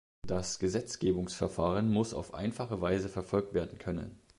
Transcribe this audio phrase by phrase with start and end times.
[0.25, 4.19] Das Gesetzgebungsverfahren muss auf einfache Weise verfolgt werden können.